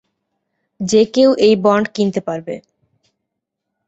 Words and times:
যে 0.79 1.01
কেউ 1.13 1.29
এই 1.39 1.55
বন্ড 1.63 1.85
কিনতে 1.95 2.21
পারবে। 2.21 2.55